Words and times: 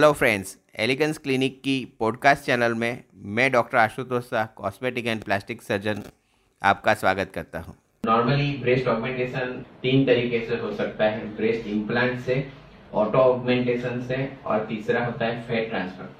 Hello 0.00 0.12
friends 0.12 0.56
elegance 0.78 1.16
clinic 1.18 1.56
की 1.62 1.72
podcast 2.00 2.44
channel 2.44 2.74
में 2.78 3.02
मैं 3.36 3.50
doctor 3.52 3.78
Ashutosh 3.78 4.24
Shah 4.24 4.44
cosmetic 4.56 5.06
and 5.06 5.24
plastic 5.24 5.62
surgeon 5.62 6.02
आपका 6.62 6.94
स्वागत 6.94 7.30
करता 7.34 7.60
हूँ। 7.60 7.74
नॉर्मली 8.04 8.46
ब्रेस्ट 8.60 8.88
ऑगमेंटेशन 8.88 9.52
तीन 9.82 10.06
तरीके 10.06 10.44
से 10.46 10.56
हो 10.56 10.72
सकता 10.74 11.04
है। 11.04 11.26
ब्रेस्ट 11.36 11.66
इम्प्लांट 11.66 12.20
से 12.20 12.36
ऑटो 12.94 13.18
ऑगमेंटेशन 13.18 14.00
से 14.08 14.22
और 14.46 14.64
तीसरा 14.66 15.04
होता 15.04 15.26
है 15.26 15.42
फैट 15.48 15.68
ट्रांसफ़र 15.70 16.14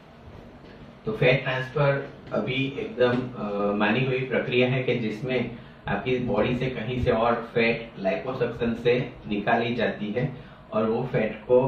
तो 1.06 1.16
फैट 1.16 1.42
ट्रांसफ़र 1.42 2.04
अभी 2.40 2.64
एकदम 2.78 3.76
मानी 3.78 4.04
हुई 4.06 4.20
प्रक्रिया 4.28 4.68
है 4.70 4.82
कि 4.82 4.98
जिसमें 4.98 5.50
आपकी 5.88 6.18
बॉडी 6.26 6.56
से 6.56 6.70
कहीं 6.70 7.02
से 7.04 7.10
और 7.22 7.42
फैट 7.54 7.90
लाइपोसक्शन 7.98 8.74
से 8.84 9.00
निकाली 9.28 9.74
जाती 9.74 10.12
है 10.18 10.32
और 10.72 10.90
वो 10.90 11.08
फैट 11.12 11.42
को 11.42 11.66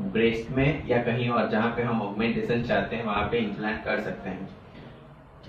ब्रेस्ट 0.00 0.50
में 0.50 0.86
या 0.88 1.02
कहीं 1.02 1.28
और 1.28 1.48
जहाँ 1.50 1.70
पे 1.76 1.82
हम 1.82 2.00
ऑगमेंटेशन 2.02 2.62
चाहते 2.62 2.96
हैं, 2.96 3.04
वहाँ 3.04 3.28
पे 3.30 3.38
इम्प्लांट 3.38 3.84
कर 3.84 4.00
सकते 4.00 4.30
हैं। 4.30 4.48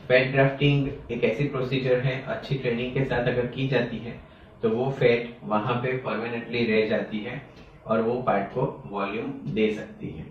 फैट 0.07 0.31
ग्राफ्टिंग 0.31 0.87
एक 1.11 1.23
ऐसी 1.23 1.47
प्रोसीजर 1.47 1.99
है, 1.99 2.21
अच्छी 2.23 2.57
ट्रेनिंग 2.57 2.93
के 2.93 3.05
साथ 3.05 3.27
अगर 3.27 3.45
की 3.47 3.67
जाती 3.67 3.97
है 3.97 4.19
तो 4.61 4.69
वो 4.69 4.89
फैट 4.91 5.37
वहाँ 5.43 5.73
पे 5.75 5.91
परमानेंटली 5.97 6.63
रह 6.65 6.87
जाती 6.87 7.19
है 7.19 7.41
और 7.85 8.01
वो 8.01 8.21
पार्ट 8.21 8.53
को 8.53 8.61
वॉल्यूम 8.85 9.31
दे 9.53 9.69
सकती 9.73 10.09
है। 10.09 10.25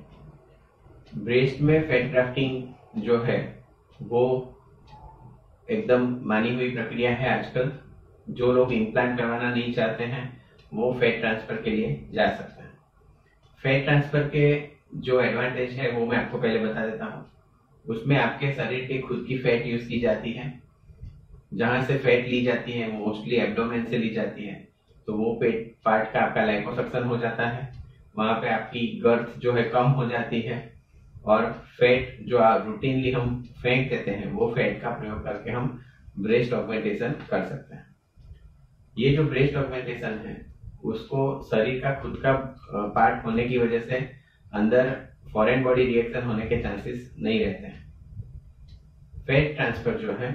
ब्रेस्ट 1.15 1.61
में 1.61 1.89
फैट 1.89 2.11
ग्राफ्टिंग 2.11 3.03
जो 3.03 3.19
है, 3.19 3.39
वो 4.03 4.23
एकदम 5.69 6.17
मानी 6.23 6.55
हुई 6.55 6.71
प्रक्रिया 6.71 7.11
है 7.11 7.39
आजकल। 7.39 7.71
जो 8.31 8.53
लोग 8.53 8.73
इम्प्लांट 8.73 9.19
करवाना 9.19 9.51
नहीं 9.51 9.73
चाहते 9.73 10.05
हैं, 10.05 10.25
वो 10.73 10.93
फैट 11.01 11.21
ट्रांसफ़र 11.21 11.63
के 11.63 11.71
लिए 11.71 12.09
जा 12.13 12.27
सकते 12.31 12.62
हैं। 12.62 12.62
फैट 13.63 13.85
ट्रांसफ़र 13.85 14.29
के 14.29 14.45
जो 15.01 15.21
एडवांटेज 15.21 15.73
है, 15.73 15.91
वो 15.91 16.07
मैं 16.07 16.17
आपको 16.19 16.39
पहले 16.39 16.59
बता 16.59 16.87
देता 16.87 17.05
हूँ। 17.05 17.25
उसमें 17.85 18.17
आपके 18.17 18.53
शरीर 18.53 18.87
की 18.87 18.99
खुद 18.99 19.25
की 19.29 19.39
फैट 19.39 19.67
यूज़ 19.67 19.87
की 19.89 20.01
जाती 20.01 20.33
है। 20.33 20.51
जहाँ 21.55 21.81
से 21.81 21.97
फैट 21.97 22.27
ली 22.27 22.43
जाती 22.43 22.73
है 22.73 22.91
मोस्टली 22.91 23.37
एब्डोमेन 23.37 23.89
से 23.89 23.97
ली 23.97 24.11
जाती 24.11 24.45
है 24.45 24.55
तो 25.09 25.15
वो 25.15 25.33
पेट 25.41 25.73
पार्ट 25.85 26.13
का 26.13 26.21
आपका 26.21 26.43
लाइपोसक्शन 26.43 27.05
हो 27.05 27.17
जाता 27.17 27.47
है। 27.47 27.71
वहाँ 28.15 28.35
पे 28.35 28.49
आपकी 28.49 28.87
गर्थ 28.99 29.39
जो 29.39 29.53
है 29.53 29.63
कम 29.65 29.87
हो 29.91 30.05
जाती 30.07 30.41
है 30.41 30.61
और 31.25 31.47
फैट 31.79 32.17
जो 32.23 32.39
रूटीनली 32.65 33.11
हम 33.11 33.43
फेंक 33.63 33.89
देते 33.91 34.11
हैं, 34.11 34.27
वो 34.27 34.53
फैट 34.55 34.81
का 34.81 34.91
प्रयोग 34.91 35.23
करके 35.25 35.51
हम 35.51 35.79
ब्रेस्ट 36.19 36.53
ऑगमेंटेशन 36.53 37.13
कर 37.31 37.43
सकते 37.43 37.75
हैं। 37.75 37.85
ये 38.97 39.11
जो 39.11 39.25
ब्रेस्ट 39.25 39.57
ऑगमेंटेशन 39.57 40.19
है 40.19 40.35
उसको 40.85 41.21
शरीर 41.51 41.81
का 41.81 41.95
खुद 42.03 42.17
का 42.25 42.33
पार्ट 42.95 43.25
होने 43.25 43.45
की 43.45 43.59
वजह 43.59 43.81
से 43.81 43.97
अंदर 44.53 44.91
फॉरेन 45.33 45.63
बॉडी 45.65 45.85
रिएक्शन 45.85 46.23
होने 46.23 46.47
के 46.47 46.63
चांसेस 46.63 47.15
नहीं 47.19 47.45
रहते 47.45 47.67
हैं। 47.67 47.81
फैट 49.27 49.55
ट्रांसफ़र 49.57 49.99
जो 49.99 50.13
है, 50.13 50.31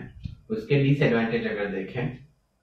उसके 0.49 0.83
डिसएडवांटेज 0.83 1.47
अगर 1.47 1.65
देखें 1.71 2.15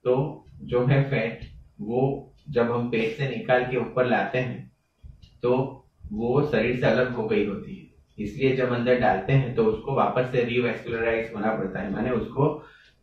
तो 0.04 0.14
जो 0.62 0.84
है 0.86 1.02
फैट 1.10 1.40
वो 1.80 2.02
जब 2.50 2.70
हम 2.72 2.88
पेट 2.90 3.16
से 3.16 3.28
निकाल 3.28 3.64
के 3.64 3.76
ऊपर 3.76 4.06
लाते 4.06 4.38
हैं 4.40 4.70
तो 5.42 5.52
वो 6.12 6.42
शरीर 6.46 6.78
से 6.80 6.86
अलग 6.86 7.14
हो 7.14 7.26
गई 7.28 7.44
होती 7.46 7.74
है। 7.74 8.24
इसलिए 8.24 8.56
जब 8.56 8.72
अंदर 8.72 8.98
डालते 9.00 9.32
हैं 9.32 9.54
तो 9.54 9.64
उसको 9.64 9.94
वापस 9.94 10.30
से 10.32 10.44
रिवेस्कुलराइज 10.44 11.32
होना 11.34 11.54
पड़ता 11.54 11.80
है। 11.80 11.92
माने 11.92 12.10
उसको 12.12 12.48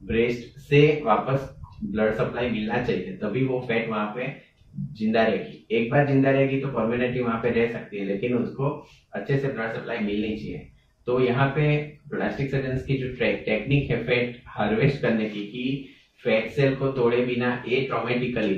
ब्रेस्ट 0.02 0.60
से 0.60 1.02
वापस 1.06 1.50
ब्लड 1.84 2.14
सप्लाई 2.16 2.50
मिलना 2.50 2.84
चाहिए, 2.86 3.16
तभी 3.18 3.46
वो 3.46 3.60
फैट 3.68 3.90
वहाँ 3.90 4.14
पे 4.16 4.28
ज़िंदा 4.74 5.24
रहेगी। 5.24 5.66
एक 5.72 5.90
बार 5.92 6.08
ज़िंदा 6.08 6.32
रहेगी 6.32 6.60
तो 6.62 6.68
परमानेंटली 6.70 7.22
वहाँ 7.22 7.40
पे 7.42 7.50
रह 7.52 7.72
सकती 7.74 7.98
है, 7.98 8.06
लेकिन 8.06 8.36
उसको 8.36 8.70
अच्छे 9.14 9.38
से 9.38 9.48
ब्लड 9.48 9.74
सप्लाई 9.74 9.98
मिलनी 10.00 10.36
चाहिए। 10.36 10.68
तो 11.08 11.20
यहाँ 11.20 11.48
पे 11.56 11.78
प्लास्टिक 12.10 12.50
सर्जन 12.52 12.78
की 12.88 12.98
जो 12.98 13.08
टेक्निक 13.18 13.90
है 13.92 14.04
फैट 14.06 14.42
हार्वेस्ट 14.48 15.02
करने 15.02 15.30
की, 15.30 15.44
कि 15.44 15.88
फैट 16.24 16.50
सेल 16.52 16.76
को 16.76 16.92
तोड़े 16.92 17.26
बिना 17.26 17.64
ए 17.68 17.82
ट्रोमेटिकली 17.86 18.56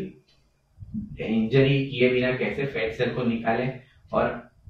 इंजरी 1.21 1.85
किए 1.87 2.09
बिना 2.09 2.31
कैसे 2.37 2.65
फैट 2.67 2.93
सेल 2.93 3.13
को 3.13 3.23
निकाले 3.23 3.67
और 4.11 4.29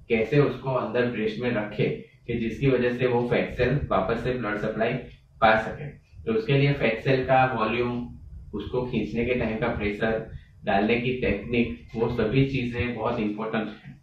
कैसे 0.09 0.39
उसको 0.39 0.73
अंदर 0.75 1.05
ब्रेस्ट 1.11 1.39
में 1.39 1.49
रखे, 1.51 1.87
कि 2.27 2.33
जिसकी 2.35 2.67
वजह 2.67 2.97
से 2.97 3.07
वो 3.07 3.27
फैट 3.29 3.55
सेल 3.57 3.79
वापस 3.89 4.23
से 4.23 4.33
ब्लड 4.33 4.57
सप्लाई 4.59 4.93
पा 5.41 5.55
सके। 5.61 5.87
तो 6.23 6.33
उसके 6.33 6.57
लिए 6.57 6.73
फैट 6.73 7.03
सेल 7.03 7.25
का 7.25 7.45
वॉल्यूम 7.53 8.09
उसको 8.53 8.85
खींचने 8.87 9.25
के 9.25 9.33
टाइम 9.35 9.57
का 9.57 9.67
प्रेशर 9.75 10.31
डालने 10.65 10.95
की 10.97 11.13
टेक्निक 11.21 11.95
वो 11.95 12.09
सभी 12.11 12.45
चीज़ें 12.49 12.95
बहुत 12.95 13.19
इंपॉर्टेंट 13.19 13.67
है। 13.67 13.95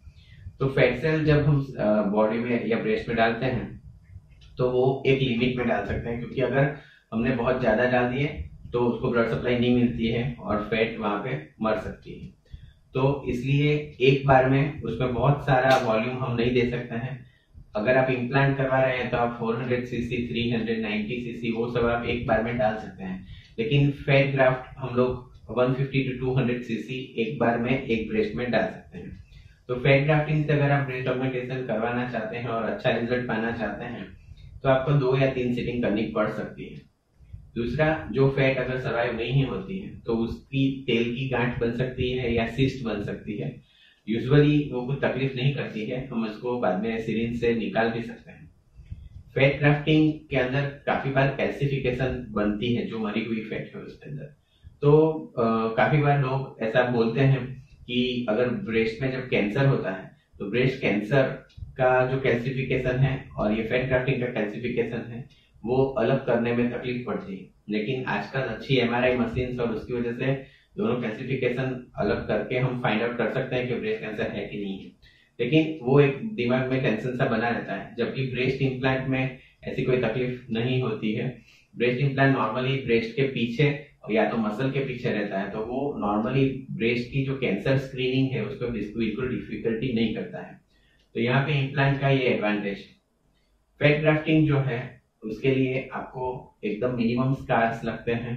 तो 0.59 0.67
फैट 0.69 1.01
सेल 1.01 1.23
जब 1.25 1.43
हम 1.43 1.65
बॉडी 2.11 2.37
में 2.39 2.67
या 2.67 2.77
ब्रेस्ट 2.79 3.07
में 3.07 3.17
डालते 3.17 3.45
हैं 3.47 3.69
तो 4.57 4.69
वो 4.71 5.01
एक 5.07 5.21
लिमिट 5.21 5.57
में 5.57 5.67
डाल 5.67 5.85
सकते 5.85 6.09
हैं, 6.09 6.19
क्योंकि 6.19 6.41
अगर 6.41 6.75
हमने 7.11 7.35
बहुत 7.35 7.59
ज़्यादा 7.59 7.85
डाल 7.91 8.07
दिए 8.09 8.27
तो 8.73 8.79
उसको 8.81 9.11
ब्लड 9.11 9.29
सप्लाई 9.29 9.57
नहीं 9.57 9.75
मिलती 9.75 10.07
है 10.07 10.35
और 10.35 10.67
फैट 10.69 10.99
वहाँ 10.99 11.17
पे 11.23 11.41
मर 11.61 11.79
सकती 11.79 12.13
है। 12.13 12.27
तो 12.95 13.23
इसलिए 13.27 13.71
एक 14.01 14.25
बार 14.27 14.49
में 14.49 14.81
उसमें 14.83 15.13
बहुत 15.13 15.45
सारा 15.45 15.75
वॉल्यूम 15.83 16.17
हम 16.17 16.35
नहीं 16.35 16.53
दे 16.53 16.69
सकते 16.71 16.95
हैं। 16.97 17.19
अगर 17.75 17.97
आप 17.97 18.09
इम्प्लांट 18.09 18.55
करवा 18.57 18.79
रहे 18.79 18.97
हैं 18.97 19.09
तो 19.11 19.17
आप 19.17 19.37
400 19.39 19.85
सीसी 19.87 20.17
390 20.27 21.19
सीसी 21.23 21.51
वो 21.51 21.69
सब 21.71 21.85
आप 21.87 22.05
एक 22.05 22.25
बार 22.27 22.43
में 22.43 22.57
डाल 22.57 22.75
सकते 22.77 23.03
हैं। 23.03 23.27
लेकिन 23.59 23.91
फैट 23.99 24.33
ग्राफ्ट 24.33 24.77
हम 24.77 24.95
लोग 24.95 25.30
150 25.53 26.01
टू 26.09 26.13
200 26.19 26.63
सीसी 26.63 26.97
एक 27.17 27.37
बार 27.39 27.57
में 27.57 27.71
एक 27.71 28.07
ब्रेस्ट 28.09 28.35
में 28.35 28.49
डाल 28.51 28.65
सकते 28.65 28.97
हैं। 28.97 29.19
तो 29.69 29.75
फैट 29.75 30.03
ग्राफ्टिंग 30.03 30.45
से 30.45 30.53
अगर 30.53 30.71
आप 30.71 30.85
ब्रेस्ट 30.85 31.07
ऑगमेंटेशन 31.07 31.65
करवाना 31.65 32.09
चाहते 32.11 32.37
हैं 32.37 32.47
और 32.47 32.63
अच्छा 32.63 32.89
रिज़ल्ट 32.91 33.27
पाना 33.27 33.51
चाहते 33.51 33.85
हैं 33.85 34.05
तो 34.63 34.69
आपको 34.69 34.91
दो 34.93 35.15
या 35.17 35.31
तीन 35.31 35.53
सीटिंग 35.55 35.81
करनी 35.83 36.03
पड़ 36.07 36.29
सकती 36.29 36.65
है। 36.65 36.79
दूसरा, 37.55 38.07
जो 38.11 38.27
फैट 38.29 38.57
अगर 38.57 38.79
सर्वाइव 38.79 39.15
नहीं 39.17 39.43
होती 39.43 39.77
है 39.79 39.95
तो 40.05 40.15
उसकी 40.15 40.83
तेल 40.87 41.13
की 41.15 41.27
गांठ 41.29 41.59
बन 41.59 41.75
सकती 41.77 42.11
है 42.11 42.33
या 42.33 42.45
सिस्ट 42.47 42.83
बन 42.85 43.03
सकती 43.03 43.37
है। 43.37 43.55
यूजुअली 44.07 44.69
वो 44.73 44.85
कुछ 44.85 44.99
तकलीफ़ 45.01 45.35
नहीं 45.35 45.53
करती 45.53 45.85
है, 45.85 46.07
हम 46.07 46.23
उसको 46.25 46.59
बाद 46.59 46.81
में 46.83 46.99
सिरिंज 46.99 47.39
से 47.39 47.53
निकाल 47.55 47.91
भी 47.91 48.01
सकते 48.01 48.31
हैं। 48.31 48.49
फैट 49.35 49.57
ग्राफ्टिंग 49.59 50.11
के 50.29 50.37
अंदर 50.37 50.61
काफ़ी 50.85 51.11
बार 51.11 51.27
कैल्सिफिकेशन 51.27 52.25
बनती 52.31 52.73
है, 52.73 52.85
जो 52.87 52.99
मरी 52.99 53.23
हुई 53.25 53.41
फैट 53.41 53.71
है 53.75 53.81
उसके 53.81 54.09
अंदर। 54.09 54.33
तो 54.81 54.91
आ, 55.39 55.43
काफ़ी 55.75 56.01
बार 56.01 56.19
लोग 56.19 56.63
ऐसा 56.63 56.83
बोलते 56.91 57.21
हैं 57.21 57.41
कि 57.87 58.25
अगर 58.29 58.49
ब्रेस्ट 58.67 59.01
में 59.01 59.11
जब 59.11 59.27
कैंसर 59.29 59.65
होता 59.65 59.91
है 59.91 60.09
तो 60.39 60.49
ब्रेस्ट 60.49 60.81
कैंसर 60.81 61.23
का 61.77 61.89
जो 62.07 62.19
कैल्सिफिकेशन 62.21 62.97
है 62.97 63.13
और 63.37 63.51
ये 63.53 63.63
फैट 63.63 63.87
ग्राफ्टिंग 63.87 64.21
का 64.21 64.27
कैल्सिफिकेशन 64.27 65.11
है 65.11 65.27
वो 65.65 65.83
अलग 65.99 66.25
करने 66.25 66.53
में 66.53 66.69
तकलीफ़ 66.71 67.05
पड़ती 67.07 67.35
है। 67.35 67.45
लेकिन 67.69 68.05
आजकल 68.05 68.39
अच्छी 68.39 68.77
एम 68.77 68.93
आर 68.95 69.15
मशीन 69.17 69.59
और 69.59 69.73
उसकी 69.75 69.93
वजह 69.93 70.13
से 70.13 70.33
दोनों 70.77 70.95
कैल्सिफिकेशन 71.01 71.85
अलग 71.97 72.27
करके 72.27 72.57
हम 72.57 72.79
फाइंड 72.83 73.01
आउट 73.01 73.17
कर 73.17 73.31
सकते 73.33 73.55
हैं 73.55 73.67
कि 73.67 73.73
ब्रेस्ट 73.73 74.01
कैंसर 74.01 74.27
है 74.27 74.45
कि 74.45 74.57
नहीं 74.57 74.77
है। 74.79 74.91
लेकिन 75.39 75.77
वो 75.81 75.99
एक 75.99 76.19
दिमाग 76.35 76.67
में 76.69 76.81
टेंशन 76.81 77.15
सा 77.17 77.25
बना 77.25 77.49
रहता 77.49 77.73
है 77.73 77.95
जबकि 77.97 78.23
ब्रेस्ट 78.31 78.61
इम्प्लांट 78.61 79.07
में 79.07 79.37
ऐसी 79.63 79.83
कोई 79.83 79.97
तकलीफ़ 79.97 80.41
नहीं 80.49 80.81
होती 80.81 81.11
है। 81.13 81.27
ब्रेस्ट 81.75 82.01
इम्प्लांट 82.01 82.35
नॉर्मली 82.37 82.75
ब्रेस्ट 82.83 83.15
के 83.15 83.23
पीछे 83.23 83.69
या 84.09 84.29
तो 84.29 84.37
मसल 84.37 84.71
के 84.71 84.79
पीछे 84.79 85.09
रहता 85.09 85.39
है 85.39 85.49
तो 85.49 85.59
वो 85.59 85.95
नॉर्मली 85.99 86.45
ब्रेस्ट 86.71 87.11
की 87.11 87.23
जो 87.25 87.37
कैंसर 87.37 87.77
स्क्रीनिंग 87.77 88.31
है, 88.31 88.41
उसको 88.41 88.67
बिल्कुल 88.67 89.29
डिफिकल्टी 89.29 89.93
नहीं 89.93 90.15
करता 90.15 90.41
है। 90.41 90.59
तो 91.15 91.19
यहाँ 91.19 91.45
पे 91.45 91.59
इम्प्लांट 91.59 91.99
का 91.99 92.09
ये 92.09 92.25
एडवांटेज 92.25 92.77
है। 92.77 92.95
फैट 93.79 93.99
ग्राफ्टिंग 94.01 94.47
जो 94.47 94.57
है, 94.57 95.01
उसके 95.23 95.55
लिए 95.55 95.87
आपको 95.93 96.55
एकदम 96.63 96.95
मिनिमम 96.95 97.33
स्कार्स 97.33 97.83
लगते 97.83 98.11
हैं। 98.11 98.35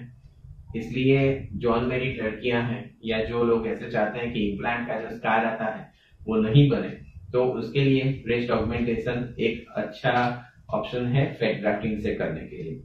इसलिए 0.76 1.48
जो 1.52 1.70
अनमेरिड 1.70 2.22
लड़कियाँ 2.22 2.62
हैं, 2.62 2.98
या 3.04 3.22
जो 3.24 3.44
लोग 3.44 3.66
ऐसे 3.66 3.90
चाहते 3.90 4.18
हैं 4.18 4.32
कि 4.32 4.40
इम्प्लांट 4.40 4.86
का 4.88 5.00
जो 5.00 5.16
स्कार 5.16 5.44
आता 5.44 5.64
है, 5.64 5.90
वो 6.26 6.36
नहीं 6.36 6.68
बने 6.68 6.88
तो 7.32 7.44
उसके 7.44 7.84
लिए 7.84 8.02
ब्रेस्ट 8.24 8.50
ऑगमेंटेशन 8.50 9.34
एक 9.40 9.64
अच्छा 9.76 10.44
ऑप्शन 10.74 11.06
है 11.06 11.32
फैट 11.34 11.60
ग्राफ्टिंग 11.60 11.98
से 11.98 12.14
करने 12.14 12.40
के 12.40 12.62
लिए। 12.62 12.82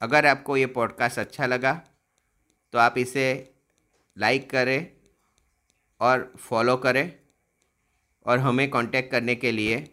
अगर 0.00 0.26
आपको 0.26 0.56
ये 0.56 0.66
पॉडकास्ट 0.66 1.18
अच्छा 1.18 1.46
लगा 1.46 1.82
तो 2.72 2.78
आप 2.78 2.98
इसे 2.98 3.54
लाइक 4.18 4.50
करें 4.50 4.92
और 6.00 6.32
फॉलो 6.38 6.76
करें 6.76 7.18
और 8.26 8.38
हमें 8.38 8.70
कांटेक्ट 8.70 9.10
करने 9.10 9.34
के 9.34 9.52
लिए 9.52 9.90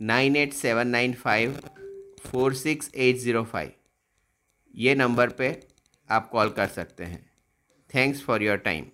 nine 0.00 0.36
eight 0.36 0.52
seven 0.52 0.86
nine 0.86 1.14
five 1.14 1.60
four 2.24 2.54
six 2.54 2.90
eight 2.94 3.16
zero 3.16 3.44
five 3.44 3.72
ये 4.74 4.94
नंबर 4.94 5.30
पे 5.30 5.66
आप 6.10 6.30
कॉल 6.30 6.50
कर 6.50 6.66
सकते 6.66 7.04
हैं। 7.04 7.30
Thanks 7.94 8.22
for 8.22 8.42
your 8.42 8.56
time 8.56 8.86